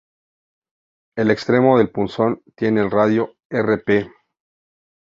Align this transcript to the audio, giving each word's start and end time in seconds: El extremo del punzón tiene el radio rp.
El 1.15 1.29
extremo 1.29 1.77
del 1.77 1.91
punzón 1.91 2.41
tiene 2.55 2.81
el 2.81 2.89
radio 2.89 3.35
rp. 3.53 4.11